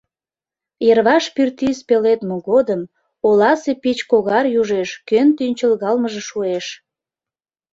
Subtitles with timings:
[0.87, 2.81] Йырваш пӱртӱс пеледме годым
[3.27, 6.65] Оласе пич-когар южеш Кӧн тӱнчыгалмыже шуэш?